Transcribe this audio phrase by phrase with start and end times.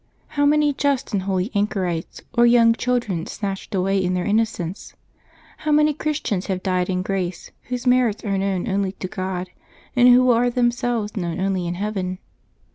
[0.29, 4.95] How many just and holy anchorites or young children snatched away in their innocence!
[5.57, 9.51] How many Christians who have died in grace, whose merits are known only to God,
[9.95, 12.17] and who are themselves known only in heaven